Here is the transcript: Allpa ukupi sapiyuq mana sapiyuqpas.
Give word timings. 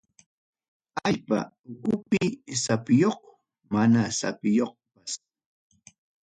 Allpa 1.07 1.39
ukupi 1.71 2.21
sapiyuq 2.63 3.17
mana 3.73 4.01
sapiyuqpas. 4.19 5.11